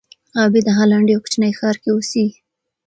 [0.35, 2.39] غابي د هالنډ یوه کوچني ښار کې اوسېږي.